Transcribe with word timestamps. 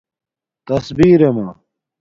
تصبیررمہ 0.67 1.47